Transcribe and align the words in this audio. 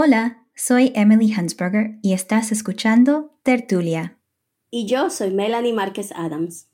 Hola, 0.00 0.46
soy 0.54 0.92
Emily 0.94 1.32
Hansberger 1.32 1.98
y 2.02 2.12
estás 2.12 2.52
escuchando 2.52 3.32
Tertulia. 3.42 4.16
Y 4.70 4.86
yo 4.86 5.10
soy 5.10 5.32
Melanie 5.32 5.72
Márquez 5.72 6.12
Adams. 6.14 6.68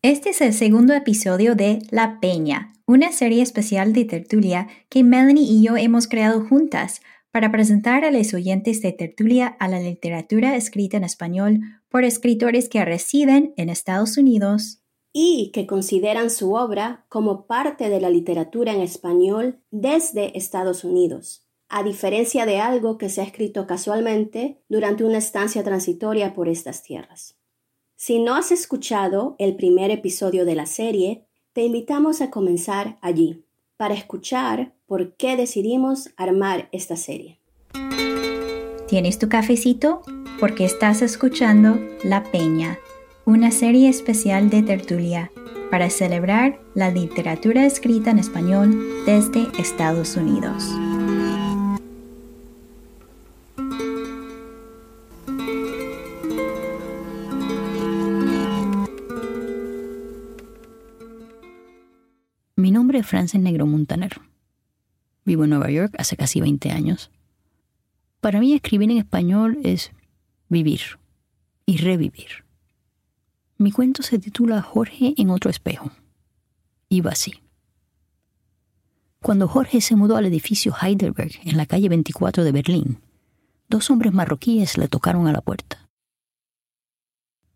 Este 0.00 0.30
es 0.30 0.40
el 0.40 0.52
segundo 0.52 0.94
episodio 0.94 1.56
de 1.56 1.80
La 1.90 2.20
Peña, 2.20 2.72
una 2.86 3.10
serie 3.10 3.42
especial 3.42 3.92
de 3.92 4.04
Tertulia 4.04 4.68
que 4.90 5.02
Melanie 5.02 5.42
y 5.42 5.60
yo 5.60 5.76
hemos 5.76 6.06
creado 6.06 6.46
juntas 6.46 7.00
para 7.32 7.50
presentar 7.50 8.04
a 8.04 8.12
los 8.12 8.32
oyentes 8.32 8.80
de 8.80 8.92
Tertulia 8.92 9.48
a 9.58 9.66
la 9.66 9.80
literatura 9.80 10.54
escrita 10.54 10.98
en 10.98 11.02
español 11.02 11.58
por 11.88 12.04
escritores 12.04 12.68
que 12.68 12.84
residen 12.84 13.54
en 13.56 13.70
Estados 13.70 14.16
Unidos 14.18 14.84
y 15.12 15.50
que 15.52 15.66
consideran 15.66 16.30
su 16.30 16.54
obra 16.54 17.06
como 17.08 17.48
parte 17.48 17.88
de 17.88 18.00
la 18.00 18.08
literatura 18.08 18.72
en 18.72 18.82
español 18.82 19.64
desde 19.72 20.38
Estados 20.38 20.84
Unidos, 20.84 21.47
a 21.68 21.82
diferencia 21.82 22.46
de 22.46 22.58
algo 22.60 22.98
que 22.98 23.08
se 23.08 23.20
ha 23.20 23.24
escrito 23.24 23.66
casualmente 23.66 24.58
durante 24.68 25.04
una 25.04 25.18
estancia 25.18 25.62
transitoria 25.62 26.34
por 26.34 26.48
estas 26.48 26.82
tierras. 26.82 27.36
Si 27.96 28.20
no 28.20 28.34
has 28.34 28.52
escuchado 28.52 29.34
el 29.38 29.56
primer 29.56 29.90
episodio 29.90 30.44
de 30.44 30.54
la 30.54 30.66
serie, 30.66 31.26
te 31.52 31.62
invitamos 31.64 32.20
a 32.20 32.30
comenzar 32.30 32.98
allí 33.02 33.44
para 33.76 33.94
escuchar 33.94 34.72
por 34.86 35.14
qué 35.16 35.36
decidimos 35.36 36.10
armar 36.16 36.68
esta 36.72 36.96
serie. 36.96 37.40
¿Tienes 38.86 39.18
tu 39.18 39.28
cafecito? 39.28 40.02
Porque 40.40 40.64
estás 40.64 41.02
escuchando 41.02 41.78
La 42.04 42.22
Peña, 42.22 42.78
una 43.26 43.50
serie 43.50 43.88
especial 43.88 44.48
de 44.48 44.62
tertulia 44.62 45.30
para 45.70 45.90
celebrar 45.90 46.60
la 46.74 46.90
literatura 46.90 47.66
escrita 47.66 48.10
en 48.10 48.18
español 48.18 49.04
desde 49.04 49.48
Estados 49.60 50.16
Unidos. 50.16 50.64
Mi 62.58 62.72
nombre 62.72 62.98
es 62.98 63.06
Frances 63.06 63.40
Negro 63.40 63.68
Montaner. 63.68 64.20
Vivo 65.24 65.44
en 65.44 65.50
Nueva 65.50 65.70
York 65.70 65.94
hace 65.96 66.16
casi 66.16 66.40
20 66.40 66.72
años. 66.72 67.12
Para 68.20 68.40
mí 68.40 68.52
escribir 68.52 68.90
en 68.90 68.98
español 68.98 69.58
es 69.62 69.92
vivir 70.48 70.80
y 71.66 71.76
revivir. 71.76 72.44
Mi 73.58 73.70
cuento 73.70 74.02
se 74.02 74.18
titula 74.18 74.60
Jorge 74.60 75.14
en 75.16 75.30
otro 75.30 75.52
espejo. 75.52 75.92
Iba 76.88 77.12
así. 77.12 77.44
Cuando 79.22 79.46
Jorge 79.46 79.80
se 79.80 79.94
mudó 79.94 80.16
al 80.16 80.26
edificio 80.26 80.74
Heidelberg 80.82 81.38
en 81.44 81.58
la 81.58 81.66
calle 81.66 81.88
24 81.88 82.42
de 82.42 82.50
Berlín, 82.50 83.00
dos 83.68 83.88
hombres 83.88 84.12
marroquíes 84.12 84.76
le 84.78 84.88
tocaron 84.88 85.28
a 85.28 85.32
la 85.32 85.42
puerta. 85.42 85.88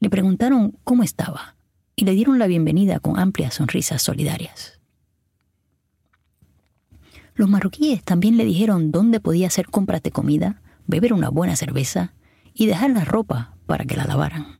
Le 0.00 0.10
preguntaron 0.10 0.76
cómo 0.82 1.04
estaba 1.04 1.54
y 1.94 2.04
le 2.04 2.14
dieron 2.14 2.40
la 2.40 2.48
bienvenida 2.48 2.98
con 2.98 3.16
amplias 3.16 3.54
sonrisas 3.54 4.02
solidarias. 4.02 4.77
Los 7.38 7.48
marroquíes 7.48 8.02
también 8.02 8.36
le 8.36 8.44
dijeron 8.44 8.90
dónde 8.90 9.20
podía 9.20 9.46
hacer 9.46 9.66
compras 9.66 10.02
de 10.02 10.10
comida, 10.10 10.60
beber 10.88 11.12
una 11.12 11.28
buena 11.28 11.54
cerveza 11.54 12.12
y 12.52 12.66
dejar 12.66 12.90
la 12.90 13.04
ropa 13.04 13.54
para 13.64 13.84
que 13.84 13.96
la 13.96 14.06
lavaran. 14.06 14.58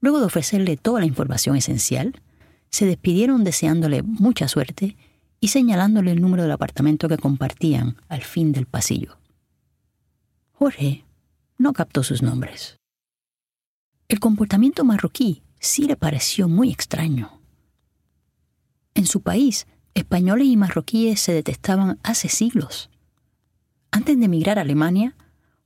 Luego 0.00 0.18
de 0.18 0.24
ofrecerle 0.24 0.78
toda 0.78 1.00
la 1.00 1.06
información 1.06 1.56
esencial, 1.56 2.22
se 2.70 2.86
despidieron 2.86 3.44
deseándole 3.44 4.02
mucha 4.02 4.48
suerte 4.48 4.96
y 5.40 5.48
señalándole 5.48 6.10
el 6.12 6.22
número 6.22 6.42
del 6.42 6.52
apartamento 6.52 7.06
que 7.06 7.18
compartían 7.18 7.98
al 8.08 8.22
fin 8.22 8.52
del 8.52 8.64
pasillo. 8.64 9.18
Jorge 10.52 11.04
no 11.58 11.74
captó 11.74 12.02
sus 12.02 12.22
nombres. 12.22 12.78
El 14.08 14.20
comportamiento 14.20 14.86
marroquí 14.86 15.42
sí 15.60 15.84
le 15.84 15.96
pareció 15.96 16.48
muy 16.48 16.70
extraño. 16.70 17.42
En 18.94 19.04
su 19.04 19.20
país 19.20 19.66
españoles 19.94 20.48
y 20.48 20.56
marroquíes 20.56 21.20
se 21.20 21.32
detestaban 21.32 21.98
hace 22.02 22.28
siglos. 22.28 22.90
Antes 23.90 24.18
de 24.18 24.26
emigrar 24.26 24.58
a 24.58 24.62
Alemania, 24.62 25.16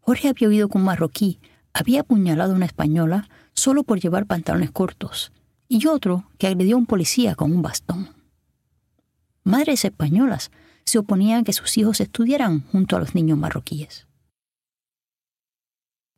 Jorge 0.01 0.29
había 0.29 0.49
oído 0.49 0.69
que 0.69 0.79
un 0.79 0.85
marroquí 0.85 1.41
había 1.73 2.01
apuñalado 2.01 2.53
a 2.53 2.57
una 2.57 2.67
española 2.67 3.29
solo 3.55 3.85
por 3.85 4.01
llevar 4.01 4.27
pantalones 4.27 4.71
cortos, 4.71 5.33
y 5.69 5.87
otro 5.87 6.29
que 6.39 6.47
agredió 6.47 6.77
a 6.77 6.79
un 6.79 6.87
policía 6.87 7.35
con 7.35 7.53
un 7.53 7.63
bastón. 7.63 8.11
Madres 9.45 9.85
españolas 9.85 10.51
se 10.85 10.99
oponían 10.99 11.41
a 11.41 11.45
que 11.45 11.53
sus 11.53 11.77
hijos 11.79 12.01
estudiaran 12.01 12.61
junto 12.69 12.97
a 12.97 13.01
los 13.01 13.15
niños 13.15 13.39
marroquíes. 13.39 14.07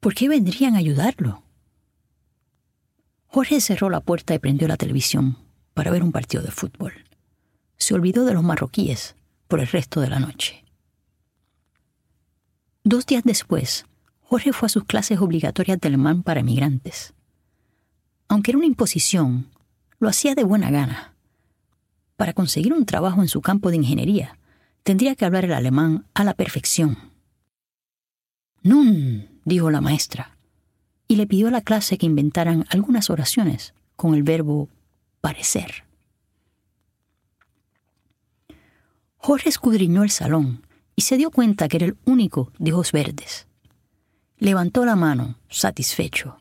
¿Por 0.00 0.14
qué 0.14 0.28
vendrían 0.28 0.74
a 0.74 0.78
ayudarlo? 0.78 1.42
Jorge 3.26 3.60
cerró 3.60 3.90
la 3.90 4.00
puerta 4.00 4.34
y 4.34 4.38
prendió 4.38 4.68
la 4.68 4.76
televisión 4.76 5.38
para 5.72 5.90
ver 5.90 6.02
un 6.02 6.12
partido 6.12 6.42
de 6.42 6.50
fútbol 6.50 6.92
se 7.76 7.94
olvidó 7.94 8.24
de 8.24 8.34
los 8.34 8.42
marroquíes 8.42 9.16
por 9.48 9.60
el 9.60 9.66
resto 9.66 10.00
de 10.00 10.08
la 10.08 10.20
noche. 10.20 10.64
Dos 12.82 13.06
días 13.06 13.24
después, 13.24 13.86
Jorge 14.22 14.52
fue 14.52 14.66
a 14.66 14.70
sus 14.70 14.84
clases 14.84 15.20
obligatorias 15.20 15.80
de 15.80 15.88
alemán 15.88 16.22
para 16.22 16.40
emigrantes. 16.40 17.14
Aunque 18.28 18.50
era 18.50 18.58
una 18.58 18.66
imposición, 18.66 19.48
lo 19.98 20.08
hacía 20.08 20.34
de 20.34 20.44
buena 20.44 20.70
gana. 20.70 21.14
Para 22.16 22.32
conseguir 22.32 22.72
un 22.72 22.86
trabajo 22.86 23.22
en 23.22 23.28
su 23.28 23.40
campo 23.40 23.70
de 23.70 23.76
ingeniería, 23.76 24.38
tendría 24.82 25.14
que 25.14 25.24
hablar 25.24 25.44
el 25.44 25.52
alemán 25.52 26.06
a 26.14 26.24
la 26.24 26.34
perfección. 26.34 26.98
Nun, 28.62 29.40
dijo 29.44 29.70
la 29.70 29.80
maestra, 29.80 30.36
y 31.08 31.16
le 31.16 31.26
pidió 31.26 31.48
a 31.48 31.50
la 31.50 31.60
clase 31.60 31.98
que 31.98 32.06
inventaran 32.06 32.64
algunas 32.70 33.10
oraciones 33.10 33.74
con 33.96 34.14
el 34.14 34.22
verbo 34.22 34.68
parecer. 35.20 35.84
Jorge 39.26 39.48
escudriñó 39.48 40.02
el 40.02 40.10
salón 40.10 40.66
y 40.94 41.00
se 41.00 41.16
dio 41.16 41.30
cuenta 41.30 41.66
que 41.66 41.78
era 41.78 41.86
el 41.86 41.96
único 42.04 42.52
de 42.58 42.74
ojos 42.74 42.92
verdes. 42.92 43.46
Levantó 44.36 44.84
la 44.84 44.96
mano, 44.96 45.38
satisfecho. 45.48 46.36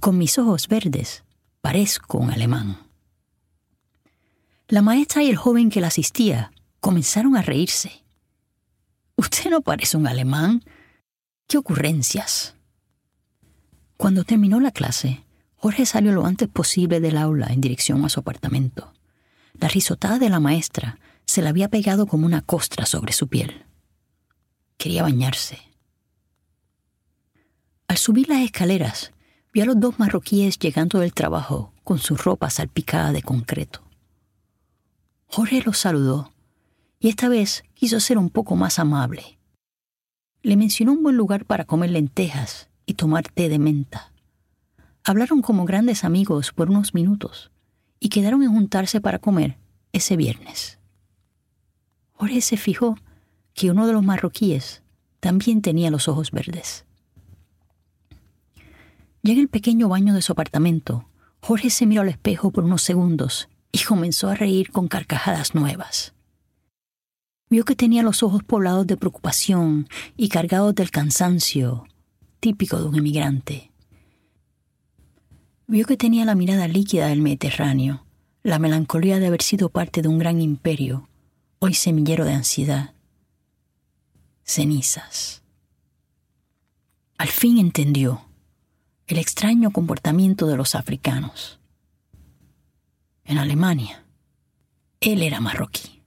Con 0.00 0.18
mis 0.18 0.36
ojos 0.36 0.68
verdes, 0.68 1.24
parezco 1.62 2.18
un 2.18 2.30
alemán. 2.30 2.76
La 4.68 4.82
maestra 4.82 5.22
y 5.22 5.30
el 5.30 5.36
joven 5.36 5.70
que 5.70 5.80
la 5.80 5.86
asistía 5.86 6.52
comenzaron 6.80 7.38
a 7.38 7.42
reírse. 7.42 8.04
Usted 9.16 9.48
no 9.48 9.62
parece 9.62 9.96
un 9.96 10.06
alemán. 10.06 10.62
¡Qué 11.46 11.56
ocurrencias! 11.56 12.54
Cuando 13.96 14.24
terminó 14.24 14.60
la 14.60 14.72
clase, 14.72 15.24
Jorge 15.56 15.86
salió 15.86 16.12
lo 16.12 16.26
antes 16.26 16.50
posible 16.50 17.00
del 17.00 17.16
aula 17.16 17.46
en 17.46 17.62
dirección 17.62 18.04
a 18.04 18.10
su 18.10 18.20
apartamento. 18.20 18.92
La 19.54 19.68
risotada 19.68 20.18
de 20.18 20.28
la 20.28 20.38
maestra 20.38 20.98
se 21.30 21.42
le 21.42 21.48
había 21.48 21.68
pegado 21.68 22.08
como 22.08 22.26
una 22.26 22.42
costra 22.42 22.86
sobre 22.86 23.12
su 23.12 23.28
piel. 23.28 23.64
Quería 24.76 25.04
bañarse. 25.04 25.58
Al 27.86 27.98
subir 27.98 28.28
las 28.28 28.40
escaleras, 28.40 29.12
vio 29.52 29.62
a 29.62 29.66
los 29.66 29.78
dos 29.78 30.00
marroquíes 30.00 30.58
llegando 30.58 30.98
del 30.98 31.14
trabajo 31.14 31.72
con 31.84 31.98
su 31.98 32.16
ropa 32.16 32.50
salpicada 32.50 33.12
de 33.12 33.22
concreto. 33.22 33.84
Jorge 35.26 35.62
los 35.64 35.78
saludó 35.78 36.32
y 36.98 37.08
esta 37.08 37.28
vez 37.28 37.62
quiso 37.74 38.00
ser 38.00 38.18
un 38.18 38.30
poco 38.30 38.56
más 38.56 38.80
amable. 38.80 39.38
Le 40.42 40.56
mencionó 40.56 40.94
un 40.94 41.04
buen 41.04 41.16
lugar 41.16 41.44
para 41.44 41.64
comer 41.64 41.90
lentejas 41.90 42.70
y 42.86 42.94
tomar 42.94 43.28
té 43.28 43.48
de 43.48 43.60
menta. 43.60 44.12
Hablaron 45.04 45.42
como 45.42 45.64
grandes 45.64 46.02
amigos 46.02 46.50
por 46.52 46.70
unos 46.70 46.92
minutos 46.92 47.52
y 48.00 48.08
quedaron 48.08 48.42
en 48.42 48.52
juntarse 48.52 49.00
para 49.00 49.20
comer 49.20 49.58
ese 49.92 50.16
viernes. 50.16 50.79
Jorge 52.20 52.42
se 52.42 52.58
fijó 52.58 52.98
que 53.54 53.70
uno 53.70 53.86
de 53.86 53.94
los 53.94 54.04
marroquíes 54.04 54.82
también 55.20 55.62
tenía 55.62 55.90
los 55.90 56.06
ojos 56.06 56.32
verdes. 56.32 56.84
Ya 59.22 59.32
en 59.32 59.38
el 59.38 59.48
pequeño 59.48 59.88
baño 59.88 60.12
de 60.12 60.20
su 60.20 60.32
apartamento, 60.32 61.08
Jorge 61.40 61.70
se 61.70 61.86
miró 61.86 62.02
al 62.02 62.10
espejo 62.10 62.50
por 62.50 62.64
unos 62.64 62.82
segundos 62.82 63.48
y 63.72 63.78
comenzó 63.84 64.28
a 64.28 64.34
reír 64.34 64.70
con 64.70 64.86
carcajadas 64.86 65.54
nuevas. 65.54 66.12
Vio 67.48 67.64
que 67.64 67.74
tenía 67.74 68.02
los 68.02 68.22
ojos 68.22 68.44
poblados 68.44 68.86
de 68.86 68.98
preocupación 68.98 69.88
y 70.18 70.28
cargados 70.28 70.74
del 70.74 70.90
cansancio 70.90 71.86
típico 72.38 72.78
de 72.78 72.86
un 72.86 72.98
emigrante. 72.98 73.72
Vio 75.66 75.86
que 75.86 75.96
tenía 75.96 76.26
la 76.26 76.34
mirada 76.34 76.68
líquida 76.68 77.06
del 77.06 77.22
Mediterráneo, 77.22 78.04
la 78.42 78.58
melancolía 78.58 79.18
de 79.18 79.28
haber 79.28 79.40
sido 79.40 79.70
parte 79.70 80.02
de 80.02 80.08
un 80.08 80.18
gran 80.18 80.42
imperio 80.42 81.08
hoy 81.62 81.74
semillero 81.74 82.24
de 82.24 82.32
ansiedad, 82.32 82.94
cenizas. 84.44 85.42
Al 87.18 87.28
fin 87.28 87.58
entendió 87.58 88.24
el 89.06 89.18
extraño 89.18 89.70
comportamiento 89.70 90.46
de 90.46 90.56
los 90.56 90.74
africanos. 90.74 91.60
En 93.24 93.36
Alemania, 93.36 94.06
él 95.00 95.22
era 95.22 95.40
marroquí. 95.40 95.99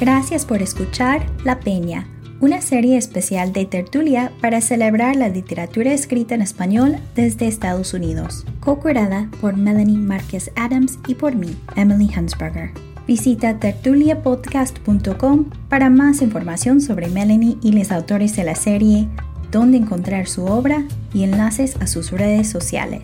Gracias 0.00 0.46
por 0.46 0.62
escuchar 0.62 1.26
La 1.44 1.60
Peña, 1.60 2.06
una 2.40 2.62
serie 2.62 2.96
especial 2.96 3.52
de 3.52 3.66
tertulia 3.66 4.32
para 4.40 4.62
celebrar 4.62 5.14
la 5.14 5.28
literatura 5.28 5.92
escrita 5.92 6.34
en 6.34 6.40
español 6.40 6.96
desde 7.14 7.46
Estados 7.46 7.92
Unidos, 7.92 8.46
co-curada 8.60 9.28
por 9.42 9.58
Melanie 9.58 9.98
Márquez 9.98 10.52
Adams 10.56 10.98
y 11.06 11.16
por 11.16 11.36
mí, 11.36 11.54
Emily 11.76 12.10
Hansberger. 12.16 12.70
Visita 13.06 13.58
tertuliapodcast.com 13.58 15.50
para 15.68 15.90
más 15.90 16.22
información 16.22 16.80
sobre 16.80 17.08
Melanie 17.08 17.58
y 17.62 17.72
los 17.72 17.92
autores 17.92 18.34
de 18.36 18.44
la 18.44 18.54
serie, 18.54 19.06
dónde 19.50 19.76
encontrar 19.76 20.28
su 20.28 20.46
obra 20.46 20.84
y 21.12 21.24
enlaces 21.24 21.76
a 21.78 21.86
sus 21.86 22.10
redes 22.10 22.48
sociales. 22.48 23.02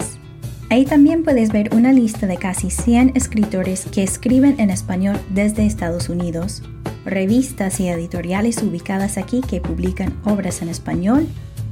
Ahí 0.70 0.86
también 0.86 1.24
puedes 1.24 1.52
ver 1.52 1.74
una 1.74 1.92
lista 1.92 2.26
de 2.26 2.38
casi 2.38 2.70
100 2.70 3.12
escritores 3.14 3.84
que 3.84 4.02
escriben 4.02 4.58
en 4.58 4.70
español 4.70 5.20
desde 5.28 5.66
Estados 5.66 6.08
Unidos, 6.08 6.62
revistas 7.06 7.80
y 7.80 7.88
editoriales 7.88 8.62
ubicadas 8.62 9.16
aquí 9.16 9.40
que 9.40 9.60
publican 9.60 10.14
obras 10.24 10.60
en 10.60 10.68
español 10.68 11.26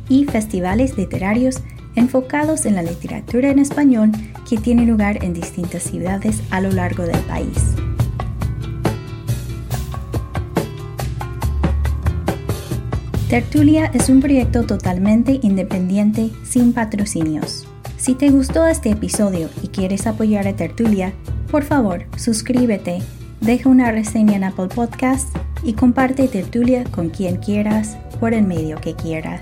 y 0.09 0.25
festivales 0.25 0.97
literarios 0.97 1.61
enfocados 1.97 2.67
en 2.67 2.75
la 2.75 2.83
literatura 2.83 3.51
en 3.51 3.59
español 3.59 4.13
que 4.49 4.57
tienen 4.57 4.89
lugar 4.89 5.23
en 5.25 5.35
distintas 5.35 5.83
ciudades 5.83 6.43
a 6.51 6.61
lo 6.61 6.71
largo 6.71 7.05
del 7.05 7.21
país. 7.21 7.75
Tertulia 13.29 13.91
es 13.95 14.11
un 14.11 14.21
proyecto 14.21 14.65
totalmente 14.65 15.41
independiente 15.43 16.31
sin 16.45 16.73
patrocinios. 16.73 17.67
Si 17.97 18.15
te 18.15 18.31
gustó 18.31 18.67
este 18.67 18.91
episodio 18.91 19.49
y 19.63 19.69
quieres 19.69 20.07
apoyar 20.07 20.47
a 20.47 20.55
Tertulia, 20.55 21.13
por 21.51 21.65
favor, 21.65 22.05
suscríbete, 22.17 23.01
deja 23.45 23.69
una 23.69 23.93
reseña 23.93 24.37
en 24.37 24.45
Apple 24.45 24.69
Podcasts 24.69 25.31
y 25.63 25.75
comparte 25.75 26.29
Tertulia 26.29 26.85
con 26.85 27.11
quien 27.11 27.37
quieras 27.37 27.99
por 28.19 28.33
el 28.33 28.45
medio 28.45 28.81
que 28.81 28.95
quieras. 28.95 29.41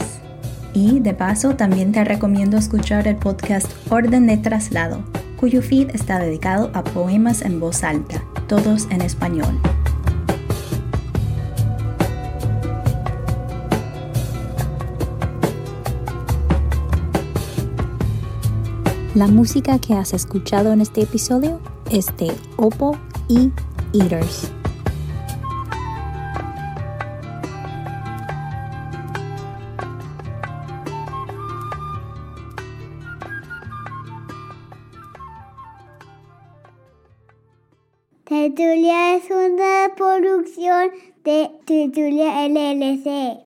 Y 0.75 0.99
de 0.99 1.15
paso, 1.15 1.55
también 1.55 1.93
te 1.93 2.03
recomiendo 2.03 2.57
escuchar 2.57 3.07
el 3.07 3.15
podcast 3.15 3.71
Orden 3.91 4.27
de 4.27 4.39
Traslado, 4.39 5.05
cuyo 5.39 5.63
feed 5.63 5.91
está 5.91 6.19
dedicado 6.19 6.73
a 6.75 6.83
poemas 6.83 7.43
en 7.43 7.61
voz 7.61 7.85
alta, 7.85 8.25
todos 8.49 8.89
en 8.91 9.03
español. 9.03 9.61
La 19.15 19.29
música 19.29 19.79
que 19.79 19.95
has 19.95 20.13
escuchado 20.13 20.73
en 20.73 20.81
este 20.81 21.03
episodio 21.03 21.61
es 21.91 22.07
de 22.17 22.33
Oppo 22.57 22.97
y 23.29 23.53
Eaters. 23.95 24.51
Tertulia 38.25 39.17
es 39.17 39.31
una 39.31 39.95
producción 39.95 40.91
de 41.23 41.51
Tertulia 41.67 42.49
LLC. 42.49 43.41